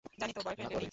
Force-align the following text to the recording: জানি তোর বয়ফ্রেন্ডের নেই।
জানি 0.21 0.31
তোর 0.35 0.43
বয়ফ্রেন্ডের 0.47 0.81
নেই। 0.83 0.89